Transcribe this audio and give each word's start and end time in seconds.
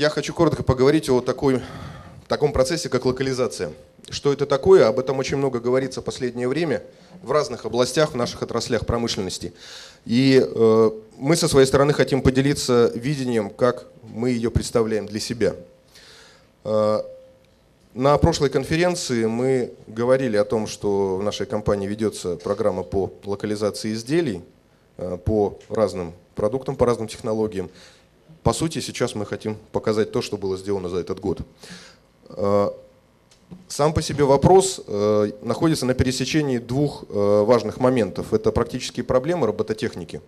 я 0.00 0.08
хочу 0.08 0.32
коротко 0.32 0.62
поговорить 0.62 1.10
о 1.10 1.20
такой, 1.20 1.60
таком 2.26 2.52
процессе, 2.52 2.88
как 2.88 3.04
локализация. 3.04 3.70
Что 4.08 4.32
это 4.32 4.46
такое? 4.46 4.88
Об 4.88 4.98
этом 4.98 5.18
очень 5.18 5.36
много 5.36 5.60
говорится 5.60 6.00
в 6.00 6.04
последнее 6.04 6.48
время 6.48 6.82
в 7.22 7.30
разных 7.30 7.66
областях, 7.66 8.12
в 8.12 8.16
наших 8.16 8.42
отраслях 8.42 8.86
промышленности. 8.86 9.52
И 10.06 10.42
э, 10.42 10.90
мы 11.18 11.36
со 11.36 11.48
своей 11.48 11.66
стороны 11.66 11.92
хотим 11.92 12.22
поделиться 12.22 12.90
видением, 12.94 13.50
как 13.50 13.88
мы 14.02 14.30
ее 14.30 14.50
представляем 14.50 15.04
для 15.04 15.20
себя. 15.20 15.54
Э, 16.64 17.02
на 17.92 18.16
прошлой 18.16 18.48
конференции 18.48 19.26
мы 19.26 19.74
говорили 19.86 20.38
о 20.38 20.46
том, 20.46 20.66
что 20.66 21.18
в 21.18 21.22
нашей 21.22 21.44
компании 21.44 21.86
ведется 21.86 22.36
программа 22.36 22.84
по 22.84 23.12
локализации 23.24 23.92
изделий 23.92 24.40
э, 24.96 25.18
по 25.22 25.58
разным 25.68 26.14
продуктам, 26.36 26.74
по 26.74 26.86
разным 26.86 27.06
технологиям. 27.06 27.68
По 28.42 28.52
сути, 28.52 28.80
сейчас 28.80 29.14
мы 29.14 29.26
хотим 29.26 29.56
показать 29.72 30.12
то, 30.12 30.22
что 30.22 30.36
было 30.36 30.56
сделано 30.56 30.88
за 30.88 30.98
этот 30.98 31.20
год. 31.20 31.40
Э, 32.30 32.70
сам 33.68 33.92
по 33.92 34.02
себе 34.02 34.24
вопрос 34.24 34.80
э, 34.86 35.32
находится 35.42 35.86
на 35.86 35.94
пересечении 35.94 36.58
двух 36.58 37.04
важных 37.08 37.80
моментов. 37.80 38.32
Это 38.32 38.52
практические 38.52 39.04
проблемы 39.04 39.46
робототехники. 39.46 40.20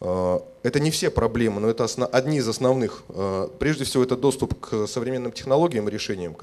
Это 0.00 0.80
не 0.80 0.90
все 0.90 1.10
проблемы, 1.10 1.60
но 1.60 1.70
это 1.70 1.84
одни 2.12 2.38
из 2.38 2.48
основных. 2.48 3.04
Прежде 3.58 3.84
всего, 3.84 4.02
это 4.02 4.16
доступ 4.16 4.58
к 4.60 4.86
современным 4.86 5.32
технологиям 5.32 5.88
и 5.88 5.90
решениям, 5.90 6.34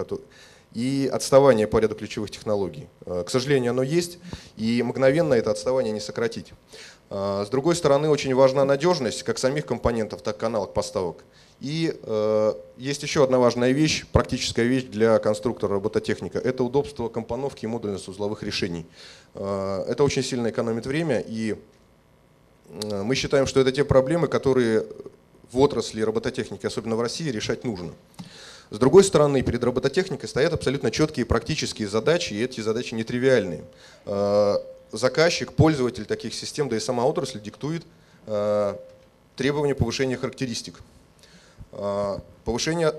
и 0.74 1.10
отставание 1.12 1.68
по 1.68 1.78
ряду 1.78 1.96
ключевых 1.96 2.32
технологий. 2.32 2.88
К 3.06 3.30
сожалению, 3.30 3.72
оно 3.72 3.84
есть, 3.84 4.20
и 4.58 4.82
мгновенно 4.84 5.34
это 5.34 5.52
отставание 5.52 5.92
не 5.92 6.00
сократить. 6.00 6.54
А, 7.14 7.44
с 7.46 7.50
другой 7.50 7.76
стороны, 7.76 8.10
очень 8.10 8.34
важна 8.34 8.64
надежность 8.64 9.24
как 9.24 9.38
самих 9.38 9.66
компонентов, 9.66 10.22
так 10.22 10.38
и 10.38 10.40
каналов 10.40 10.74
поставок. 10.74 11.26
И 11.60 11.94
э, 12.02 12.54
есть 12.78 13.04
еще 13.04 13.24
одна 13.24 13.38
важная 13.38 13.72
вещь, 13.72 14.06
практическая 14.14 14.64
вещь 14.64 14.86
для 14.86 15.20
конструктора 15.20 15.74
робототехника. 15.74 16.40
Это 16.40 16.64
удобство 16.64 17.10
компоновки 17.10 17.66
и 17.66 17.68
модульность 17.68 18.08
узловых 18.08 18.44
решений. 18.44 18.86
Э, 19.36 19.84
это 19.90 20.06
очень 20.06 20.24
сильно 20.24 20.50
экономит 20.50 20.86
время, 20.86 21.20
и 21.20 21.58
э, 22.70 23.04
мы 23.04 23.14
считаем, 23.16 23.46
что 23.46 23.60
это 23.60 23.74
те 23.74 23.84
проблемы, 23.84 24.30
которые 24.30 24.86
в 25.52 25.60
отрасли 25.60 26.02
робототехники, 26.02 26.66
особенно 26.66 26.96
в 26.96 27.02
России, 27.02 27.30
решать 27.30 27.66
нужно. 27.66 27.92
С 28.72 28.80
другой 28.80 29.04
стороны, 29.04 29.42
перед 29.42 29.62
робототехникой 29.66 30.30
стоят 30.30 30.54
абсолютно 30.54 30.92
четкие 30.92 31.26
практические 31.26 31.90
задачи, 31.90 32.34
и 32.34 32.42
эти 32.42 32.62
задачи 32.62 32.94
нетривиальные. 32.96 33.66
Э, 34.06 34.56
заказчик, 34.94 35.52
пользователь 35.52 36.06
таких 36.06 36.34
систем, 36.34 36.70
да 36.70 36.78
и 36.78 36.80
сама 36.80 37.04
отрасль 37.04 37.42
диктует 37.42 37.84
э, 38.28 38.76
требования 39.36 39.76
повышения 39.76 40.16
характеристик, 40.16 40.80
э, 41.74 42.20
повышение 42.46 42.96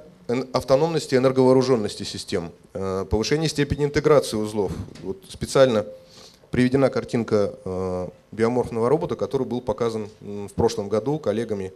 автономности 0.53 1.15
и 1.15 1.19
энерговооруженности 1.19 2.05
систем, 2.05 2.53
повышение 2.73 3.49
степени 3.49 3.85
интеграции 3.85 4.37
узлов. 4.37 4.71
Вот 5.03 5.19
специально 5.29 5.85
приведена 6.53 6.91
картинка 6.91 8.09
биоморфного 8.31 8.89
робота, 8.89 9.17
который 9.17 9.47
был 9.47 9.61
показан 9.61 10.09
в 10.21 10.53
прошлом 10.55 10.89
году 10.89 11.19
коллегами, 11.19 11.73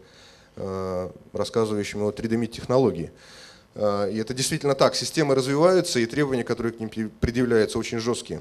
рассказывающими 1.32 2.02
о 2.02 2.12
3D-технологии. 2.12 3.10
Э, 3.10 3.45
и 3.76 4.18
это 4.18 4.32
действительно 4.32 4.74
так. 4.74 4.94
Системы 4.94 5.34
развиваются, 5.34 6.00
и 6.00 6.06
требования, 6.06 6.44
которые 6.44 6.72
к 6.72 6.80
ним 6.80 7.10
предъявляются, 7.20 7.78
очень 7.78 7.98
жесткие. 7.98 8.40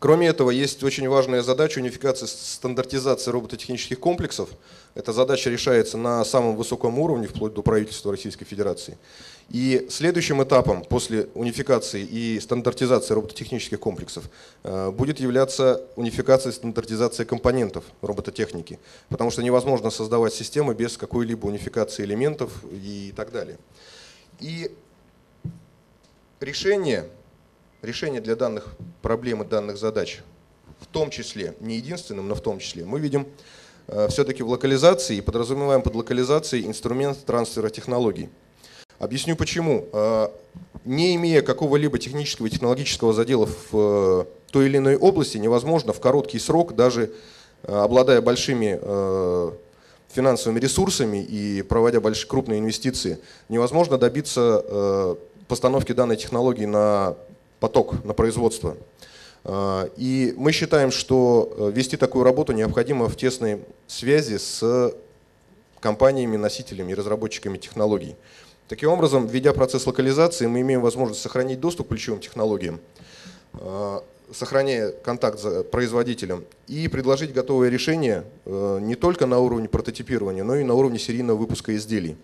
Кроме 0.00 0.28
этого, 0.28 0.50
есть 0.50 0.84
очень 0.84 1.08
важная 1.08 1.42
задача 1.42 1.80
унификации 1.80 2.26
стандартизации 2.26 3.32
робототехнических 3.32 3.98
комплексов. 3.98 4.48
Эта 4.94 5.12
задача 5.12 5.50
решается 5.50 5.98
на 5.98 6.24
самом 6.24 6.56
высоком 6.56 6.98
уровне, 7.00 7.26
вплоть 7.26 7.54
до 7.54 7.62
правительства 7.62 8.12
Российской 8.12 8.44
Федерации. 8.44 8.96
И 9.50 9.88
следующим 9.90 10.42
этапом 10.42 10.84
после 10.84 11.28
унификации 11.34 12.02
и 12.02 12.38
стандартизации 12.38 13.14
робототехнических 13.14 13.80
комплексов 13.80 14.24
э, 14.62 14.90
будет 14.90 15.18
являться 15.20 15.82
унификация 15.96 16.50
и 16.50 16.54
стандартизация 16.54 17.26
компонентов 17.26 17.84
робототехники. 18.02 18.78
Потому 19.08 19.30
что 19.30 19.42
невозможно 19.42 19.90
создавать 19.90 20.34
системы 20.34 20.74
без 20.74 20.96
какой-либо 20.96 21.46
унификации 21.46 22.04
элементов 22.04 22.52
и 22.70 23.12
так 23.16 23.32
далее. 23.32 23.58
И 24.40 24.70
решение 26.40 27.08
решение 27.82 28.20
для 28.20 28.36
данных 28.36 28.74
проблем 29.02 29.42
и 29.42 29.46
данных 29.46 29.78
задач, 29.78 30.20
в 30.80 30.86
том 30.86 31.10
числе, 31.10 31.54
не 31.60 31.76
единственным, 31.76 32.28
но 32.28 32.34
в 32.34 32.40
том 32.40 32.58
числе, 32.58 32.84
мы 32.84 33.00
видим 33.00 33.26
э, 33.86 34.08
все-таки 34.08 34.42
в 34.42 34.48
локализации 34.48 35.16
и 35.16 35.20
подразумеваем 35.20 35.82
под 35.82 35.94
локализацией 35.94 36.66
инструмент 36.66 37.24
трансфера 37.24 37.70
технологий. 37.70 38.28
Объясню 38.98 39.36
почему. 39.36 39.88
Э, 39.92 40.28
не 40.84 41.14
имея 41.16 41.42
какого-либо 41.42 41.98
технического 41.98 42.46
и 42.46 42.50
технологического 42.50 43.12
задела 43.12 43.46
в 43.46 43.68
э, 43.72 44.24
той 44.50 44.66
или 44.66 44.78
иной 44.78 44.96
области, 44.96 45.36
невозможно 45.38 45.92
в 45.92 46.00
короткий 46.00 46.38
срок, 46.38 46.74
даже 46.74 47.12
обладая 47.64 48.22
большими 48.22 48.78
финансовыми 50.08 50.58
ресурсами 50.58 51.22
и 51.22 51.62
проводя 51.62 52.00
большие, 52.00 52.28
крупные 52.28 52.60
инвестиции, 52.60 53.18
невозможно 53.48 53.98
добиться 53.98 55.16
постановки 55.48 55.92
данной 55.92 56.16
технологии 56.16 56.66
на 56.66 57.16
поток 57.60 58.04
на 58.04 58.14
производство. 58.14 58.76
А, 59.44 59.88
и 59.96 60.34
мы 60.36 60.52
считаем, 60.52 60.90
что 60.90 61.52
э, 61.56 61.70
вести 61.72 61.96
такую 61.96 62.24
работу 62.24 62.52
необходимо 62.52 63.08
в 63.08 63.16
тесной 63.16 63.62
связи 63.86 64.36
с 64.36 64.94
компаниями, 65.80 66.36
носителями 66.36 66.92
и 66.92 66.94
разработчиками 66.94 67.56
технологий. 67.56 68.16
Таким 68.68 68.90
образом, 68.90 69.26
введя 69.26 69.52
процесс 69.54 69.86
локализации, 69.86 70.46
мы 70.46 70.60
имеем 70.60 70.82
возможность 70.82 71.22
сохранить 71.22 71.60
доступ 71.60 71.86
к 71.86 71.90
ключевым 71.90 72.20
технологиям, 72.20 72.80
сохраняя 74.32 74.90
контакт 74.90 75.38
с 75.38 75.62
производителем, 75.64 76.44
и 76.66 76.88
предложить 76.88 77.32
готовое 77.32 77.68
решение 77.68 78.24
э, 78.44 78.78
не 78.80 78.94
только 78.94 79.26
на 79.26 79.38
уровне 79.38 79.68
прототипирования, 79.68 80.44
но 80.44 80.56
и 80.56 80.64
на 80.64 80.74
уровне 80.74 80.98
серийного 80.98 81.36
выпуска 81.36 81.74
изделий. 81.76 82.16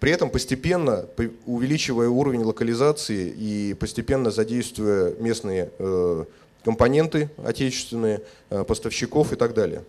При 0.00 0.12
этом 0.12 0.30
постепенно, 0.30 1.06
увеличивая 1.46 2.08
уровень 2.08 2.42
локализации 2.42 3.28
и 3.28 3.74
постепенно 3.74 4.30
задействуя 4.30 5.14
местные 5.18 5.70
э, 5.78 6.24
компоненты 6.64 7.30
отечественные, 7.44 8.22
э, 8.50 8.64
поставщиков 8.64 9.32
и 9.32 9.36
так 9.36 9.54
далее. 9.54 9.84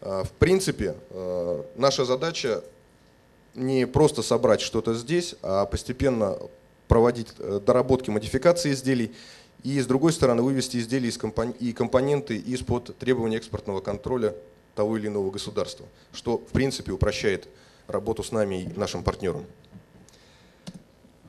А, 0.00 0.22
в 0.24 0.30
принципе, 0.30 0.94
наша 1.76 2.04
задача 2.04 2.62
не 3.54 3.86
просто 3.86 4.22
собрать 4.22 4.60
что-то 4.60 4.94
здесь, 4.94 5.34
а 5.42 5.66
постепенно 5.66 6.38
проводить 6.86 7.28
доработки, 7.36 8.08
модификации 8.08 8.72
изделий 8.72 9.12
и, 9.62 9.80
с 9.80 9.86
другой 9.86 10.12
стороны, 10.12 10.42
вывести 10.42 10.76
изделия 10.76 11.08
и 11.58 11.72
компоненты 11.72 12.36
из-под 12.36 12.96
требований 12.98 13.36
экспортного 13.36 13.80
контроля 13.80 14.34
того 14.74 14.96
или 14.96 15.08
иного 15.08 15.30
государства, 15.30 15.86
что, 16.12 16.38
в 16.38 16.52
принципе, 16.52 16.92
упрощает 16.92 17.48
работу 17.88 18.22
с 18.22 18.30
нами 18.30 18.62
и 18.62 18.78
нашим 18.78 19.02
партнером. 19.02 19.44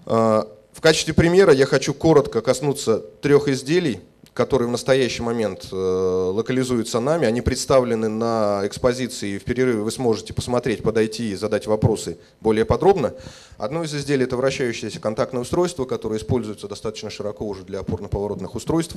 А, 0.06 0.48
в 0.74 0.82
качестве 0.82 1.14
примера 1.14 1.52
я 1.52 1.66
хочу 1.66 1.94
коротко 1.94 2.42
коснуться 2.42 3.00
трех 3.00 3.48
изделий, 3.48 4.02
которые 4.34 4.68
в 4.68 4.72
настоящий 4.72 5.22
момент 5.22 5.68
э, 5.72 5.76
локализуются 5.76 7.00
нами. 7.00 7.28
Они 7.28 7.42
представлены 7.42 8.08
на 8.10 8.62
экспозиции. 8.66 9.38
В 9.38 9.44
перерыве 9.44 9.82
вы 9.82 9.92
сможете 9.92 10.34
посмотреть, 10.34 10.84
подойти 10.84 11.32
и 11.32 11.36
задать 11.36 11.68
вопросы 11.68 12.18
более 12.42 12.66
подробно. 12.66 13.14
Одно 13.58 13.84
из 13.84 13.94
изделий– 13.94 14.24
это 14.26 14.38
вращающееся 14.38 15.00
контактное 15.00 15.42
устройство, 15.42 15.86
которое 15.86 16.18
используется 16.20 16.68
достаточно 16.68 17.10
широко 17.10 17.46
уже 17.46 17.64
для 17.64 17.80
опорно-поворотных 17.80 18.56
устройств. 18.56 18.96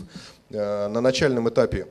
Э, 0.50 0.88
на 0.88 1.00
начальном 1.00 1.48
этапе 1.48 1.86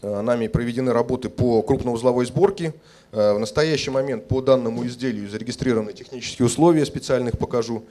Э, 0.00 0.20
нами 0.20 0.46
проведены 0.46 0.92
работы 0.92 1.28
по 1.28 1.62
крупноузловой 1.62 2.26
сборке. 2.26 2.74
В 3.10 3.38
настоящий 3.38 3.90
момент 3.90 4.28
по 4.28 4.42
данному 4.42 4.86
изделию 4.86 5.30
зарегистрированы 5.30 5.94
технические 5.94 6.44
условия, 6.44 6.84
специальных 6.84 7.38
покажу. 7.38 7.84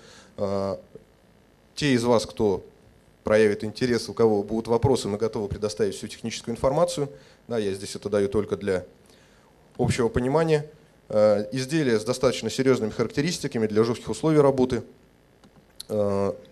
Те 1.74 1.94
из 1.94 2.04
вас, 2.04 2.28
кто 2.28 2.64
проявит 3.28 3.66
интерес, 3.66 4.08
у 4.08 4.14
кого 4.14 4.42
будут 4.42 4.68
вопросы, 4.70 5.10
мы 5.10 5.18
готовы 5.18 5.50
предоставить 5.50 5.96
всю 5.96 6.08
техническую 6.08 6.56
информацию. 6.56 7.10
Да, 7.50 7.58
я 7.58 7.74
здесь 7.74 7.94
это 7.94 8.08
даю 8.08 8.30
только 8.30 8.56
для 8.56 8.86
общего 9.78 10.08
понимания. 10.08 10.70
Изделие 11.10 12.00
с 12.00 12.06
достаточно 12.06 12.50
серьезными 12.50 12.90
характеристиками 12.90 13.68
для 13.68 13.84
жестких 13.84 14.08
условий 14.08 14.40
работы. 14.40 14.82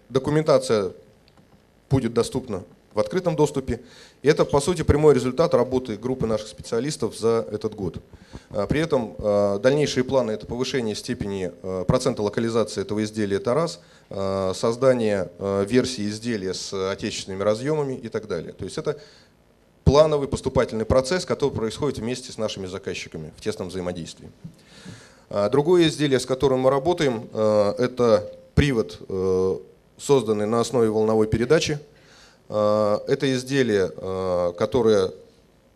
Документация 0.09 0.91
будет 1.89 2.13
доступна 2.13 2.65
в 2.95 2.99
открытом 2.99 3.35
доступе. 3.35 3.81
И 4.23 4.27
это, 4.27 4.45
по 4.45 4.61
сути, 4.61 4.81
прямой 4.81 5.13
результат 5.13 5.53
работы 5.53 5.97
группы 5.97 6.25
наших 6.25 6.47
специалистов 6.47 7.15
за 7.15 7.45
этот 7.51 7.75
год. 7.75 7.97
А, 8.49 8.65
при 8.67 8.79
этом 8.79 9.15
а, 9.19 9.59
дальнейшие 9.59 10.05
планы– 10.05 10.31
это 10.31 10.47
повышение 10.47 10.95
степени 10.95 11.51
а, 11.61 11.83
процента 11.83 12.23
локализации 12.23 12.81
этого 12.81 13.03
изделия, 13.03 13.37
это 13.37 13.53
раз, 13.53 13.81
создание 14.53 15.31
версии 15.39 16.07
изделия 16.07 16.53
с 16.53 16.91
отечественными 16.91 17.41
разъемами 17.41 17.95
и 17.95 18.07
так 18.07 18.27
далее. 18.27 18.53
То 18.53 18.63
есть 18.63 18.77
это 18.77 18.99
плановый 19.83 20.27
поступательный 20.27 20.85
процесс, 20.85 21.25
который 21.25 21.51
происходит 21.51 21.97
вместе 21.97 22.31
с 22.31 22.37
нашими 22.37 22.67
заказчиками 22.67 23.33
в 23.35 23.41
тесном 23.41 23.69
взаимодействии. 23.69 24.29
Другое 25.51 25.87
изделие, 25.87 26.19
с 26.19 26.27
которым 26.27 26.59
мы 26.59 26.69
работаем, 26.69 27.27
это 27.33 28.31
привод, 28.53 29.01
созданный 29.97 30.45
на 30.45 30.59
основе 30.59 30.91
волновой 30.91 31.25
передачи. 31.25 31.79
Это 32.47 33.33
изделие, 33.33 33.89
которое 34.53 35.11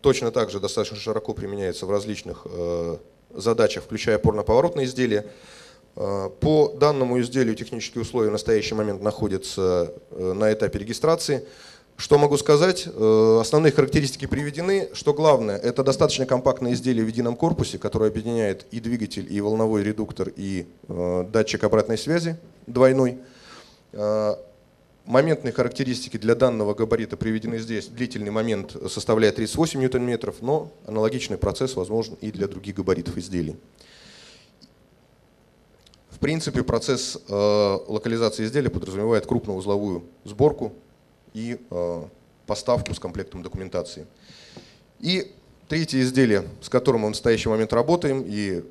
точно 0.00 0.30
так 0.30 0.50
же 0.50 0.60
достаточно 0.60 0.96
широко 0.96 1.34
применяется 1.34 1.86
в 1.86 1.90
различных 1.90 2.46
задачах, 3.34 3.84
включая 3.84 4.16
опорно-поворотные 4.16 4.86
изделия. 4.86 5.26
По 5.94 6.72
данному 6.76 7.20
изделию 7.20 7.56
технические 7.56 8.02
условия 8.02 8.28
в 8.28 8.32
настоящий 8.32 8.74
момент 8.74 9.02
находятся 9.02 9.92
на 10.10 10.52
этапе 10.52 10.78
регистрации. 10.78 11.44
Что 12.00 12.16
могу 12.16 12.38
сказать? 12.38 12.86
Э, 12.86 13.38
основные 13.42 13.72
характеристики 13.72 14.24
приведены. 14.24 14.88
Что 14.94 15.12
главное, 15.12 15.58
это 15.58 15.84
достаточно 15.84 16.24
компактное 16.24 16.72
изделие 16.72 17.04
в 17.04 17.08
едином 17.08 17.36
корпусе, 17.36 17.76
которое 17.76 18.08
объединяет 18.08 18.64
и 18.70 18.80
двигатель, 18.80 19.26
и 19.30 19.38
волновой 19.42 19.82
редуктор, 19.82 20.32
и 20.34 20.66
э, 20.88 21.24
датчик 21.30 21.62
обратной 21.62 21.98
связи 21.98 22.38
двойной. 22.66 23.18
Э, 25.10 25.12
моментные 25.12 25.52
характеристики 25.52 26.16
для 26.16 26.34
данного 26.34 26.74
габарита 26.74 27.16
приведены 27.16 27.58
здесь. 27.58 27.88
Длительный 27.88 28.30
момент 28.30 28.76
составляет 28.88 29.36
38 29.36 29.80
ньютон-метров, 29.80 30.36
но 30.40 30.72
аналогичный 30.86 31.36
процесс 31.36 31.76
возможен 31.76 32.14
и 32.20 32.30
для 32.30 32.46
других 32.46 32.76
габаритов 32.76 33.16
изделий. 33.18 33.56
В 36.10 36.18
принципе, 36.18 36.62
процесс 36.62 37.18
локализации 37.28 38.44
изделия 38.44 38.68
подразумевает 38.68 39.26
крупноузловую 39.26 40.04
сборку 40.24 40.74
и 41.32 41.58
э, 41.70 42.02
поставку 42.46 42.94
с 42.94 42.98
комплектом 42.98 43.42
документации. 43.42 44.06
И 44.98 45.32
третье 45.68 46.00
изделие, 46.00 46.44
с 46.60 46.68
которым 46.68 47.02
мы 47.02 47.06
в 47.08 47.10
настоящий 47.10 47.48
момент 47.48 47.72
работаем, 47.72 48.22
и 48.26 48.62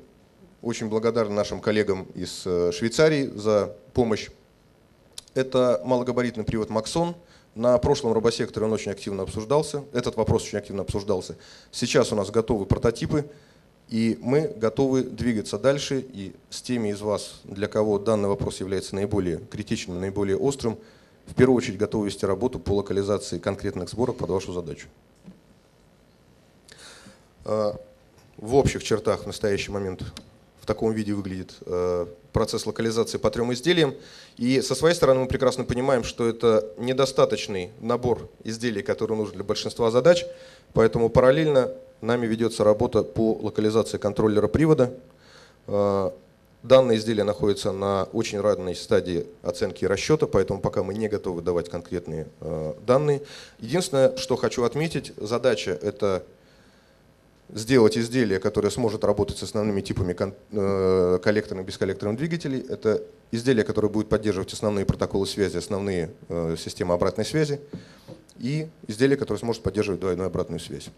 очень 0.62 0.88
благодарны 0.88 1.34
нашим 1.34 1.60
коллегам 1.60 2.04
из 2.14 2.42
э, 2.46 2.70
Швейцарии 2.72 3.30
за 3.34 3.74
помощь, 3.94 4.28
это 5.34 5.80
малогабаритный 5.84 6.44
привод 6.44 6.70
Максон. 6.70 7.14
На 7.54 7.76
прошлом 7.78 8.12
робосекторе 8.12 8.66
он 8.66 8.72
очень 8.72 8.92
активно 8.92 9.24
обсуждался, 9.24 9.84
этот 9.92 10.16
вопрос 10.16 10.44
очень 10.44 10.58
активно 10.58 10.82
обсуждался. 10.82 11.36
Сейчас 11.72 12.12
у 12.12 12.16
нас 12.16 12.30
готовы 12.30 12.64
прототипы, 12.64 13.28
и 13.88 14.16
мы 14.22 14.52
готовы 14.56 15.02
двигаться 15.02 15.58
дальше. 15.58 15.98
И 16.12 16.32
с 16.48 16.62
теми 16.62 16.90
из 16.90 17.00
вас, 17.00 17.40
для 17.44 17.66
кого 17.66 17.98
данный 17.98 18.28
вопрос 18.28 18.60
является 18.60 18.94
наиболее 18.94 19.38
критичным, 19.50 20.00
наиболее 20.00 20.36
острым, 20.36 20.78
в 21.26 21.34
первую 21.34 21.56
очередь 21.56 21.78
готовы 21.78 22.06
вести 22.06 22.24
работу 22.24 22.60
по 22.60 22.72
локализации 22.72 23.38
конкретных 23.38 23.88
сборок 23.88 24.16
под 24.16 24.30
вашу 24.30 24.52
задачу. 24.52 24.86
А, 27.44 27.76
в 28.36 28.54
общих 28.54 28.84
чертах 28.84 29.24
в 29.24 29.26
настоящий 29.26 29.72
момент 29.72 30.04
таком 30.70 30.92
виде 30.92 31.12
выглядит 31.14 31.54
а, 31.66 32.08
процесс 32.32 32.64
локализации 32.64 33.18
по 33.18 33.28
трем 33.28 33.52
изделиям. 33.52 33.94
И 34.36 34.60
со 34.60 34.76
своей 34.76 34.94
стороны 34.94 35.20
мы 35.20 35.26
прекрасно 35.26 35.64
понимаем, 35.64 36.04
что 36.04 36.28
это 36.28 36.72
недостаточный 36.78 37.70
набор 37.80 38.28
изделий, 38.44 38.82
который 38.82 39.16
нужен 39.16 39.34
для 39.34 39.42
большинства 39.42 39.90
задач, 39.90 40.24
поэтому 40.72 41.08
параллельно 41.08 41.72
нами 42.00 42.26
ведется 42.26 42.62
работа 42.62 43.02
по 43.02 43.36
локализации 43.42 43.98
контроллера 43.98 44.46
привода, 44.46 44.94
а, 45.66 46.14
Данное 46.62 46.96
изделие 46.96 47.24
находится 47.24 47.72
на 47.72 48.04
очень 48.12 48.38
ранней 48.38 48.74
стадии 48.74 49.26
оценки 49.42 49.84
и 49.84 49.86
расчета, 49.86 50.26
поэтому 50.26 50.60
пока 50.60 50.82
мы 50.82 50.92
не 50.92 51.08
готовы 51.08 51.40
давать 51.40 51.70
конкретные 51.70 52.26
э, 52.42 52.74
данные. 52.86 53.22
Единственное, 53.60 54.14
что 54.18 54.36
хочу 54.36 54.64
отметить, 54.64 55.14
задача 55.16 55.70
это 55.70 56.22
сделать 57.54 57.96
изделие, 57.98 58.38
которое 58.38 58.70
сможет 58.70 59.04
работать 59.04 59.38
с 59.38 59.42
основными 59.42 59.80
типами 59.80 60.16
э, 60.50 61.18
коллекторных 61.22 61.64
и 61.64 61.68
бесколлекторных 61.68 62.18
двигателей. 62.18 62.60
Это 62.68 63.02
изделие, 63.30 63.64
которое 63.64 63.88
будет 63.88 64.08
поддерживать 64.08 64.52
основные 64.52 64.84
протоколы 64.84 65.26
связи, 65.26 65.56
основные 65.56 66.10
э, 66.28 66.56
системы 66.58 66.94
обратной 66.94 67.24
связи. 67.24 67.60
И 68.38 68.68
изделие, 68.86 69.16
которое 69.16 69.38
сможет 69.38 69.62
поддерживать 69.62 70.00
двойную 70.00 70.26
обратную 70.26 70.60
связь. 70.60 70.90